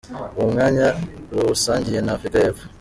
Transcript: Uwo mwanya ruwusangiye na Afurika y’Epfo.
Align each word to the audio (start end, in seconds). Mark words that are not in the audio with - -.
Uwo 0.37 0.47
mwanya 0.53 0.87
ruwusangiye 1.31 1.99
na 2.01 2.11
Afurika 2.15 2.37
y’Epfo. 2.39 2.65